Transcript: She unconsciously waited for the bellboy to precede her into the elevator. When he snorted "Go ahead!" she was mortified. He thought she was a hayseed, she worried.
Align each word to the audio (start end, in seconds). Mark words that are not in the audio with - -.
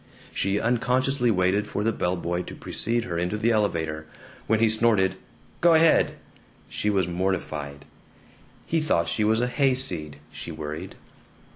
She 0.33 0.59
unconsciously 0.59 1.29
waited 1.29 1.67
for 1.67 1.83
the 1.83 1.91
bellboy 1.91 2.41
to 2.45 2.55
precede 2.55 3.03
her 3.03 3.19
into 3.19 3.37
the 3.37 3.51
elevator. 3.51 4.07
When 4.47 4.59
he 4.59 4.67
snorted 4.67 5.15
"Go 5.61 5.75
ahead!" 5.75 6.15
she 6.67 6.89
was 6.89 7.07
mortified. 7.07 7.85
He 8.65 8.81
thought 8.81 9.07
she 9.07 9.23
was 9.23 9.41
a 9.41 9.47
hayseed, 9.47 10.17
she 10.31 10.51
worried. 10.51 10.95